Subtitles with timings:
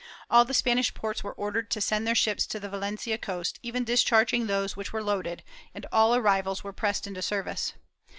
[0.31, 3.83] All the Spanish ports were ordered to send their ships to the Valencia coast, even
[3.83, 5.43] discharging those which were loaded,
[5.75, 7.73] and all arrivals were pressed into service.